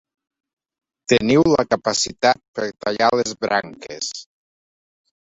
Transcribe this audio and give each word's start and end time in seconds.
Teniu 1.11 1.43
la 1.55 1.65
capacitat 1.73 2.41
per 2.61 2.65
tallar 2.87 3.11
les 3.21 3.37
branques. 3.47 4.09